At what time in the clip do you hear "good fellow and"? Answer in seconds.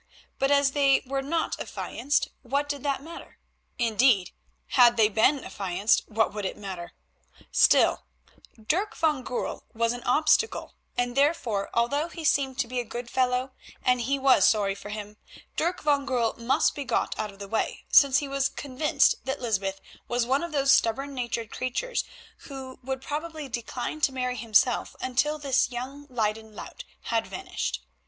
12.83-14.01